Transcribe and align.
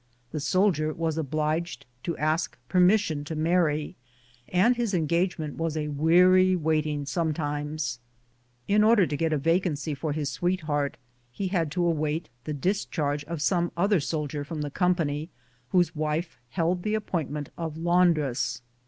The 0.31 0.39
soldier 0.39 0.91
was 0.95 1.19
obliged 1.19 1.85
to 2.01 2.17
ask 2.17 2.57
permission 2.67 3.23
to 3.25 3.35
mar 3.35 3.65
ry, 3.65 3.93
and 4.49 4.75
his 4.75 4.95
engagement 4.95 5.57
was 5.57 5.77
a 5.77 5.89
weary 5.89 6.55
waiting 6.55 7.05
sometimes. 7.05 7.99
In 8.67 8.83
order 8.83 9.05
to 9.05 9.15
get 9.15 9.31
a 9.31 9.37
vacancy 9.37 9.93
for 9.93 10.11
his 10.11 10.31
sweetheart, 10.31 10.97
he 11.31 11.49
had 11.49 11.69
to 11.73 11.85
await 11.85 12.29
the 12.45 12.53
discharge 12.55 13.23
of 13.25 13.43
some 13.43 13.71
other 13.77 13.99
soldier 13.99 14.43
from 14.43 14.61
the 14.63 14.71
com 14.71 14.93
106 14.95 15.31
BOOTS 15.31 15.37
AND 15.37 15.37
SADDLES. 15.37 15.69
panj, 15.69 15.69
whose 15.69 15.95
wife 15.95 16.39
held 16.49 16.81
the 16.81 16.95
appointment 16.95 17.51
of 17.55 17.77
laundress. 17.77 18.63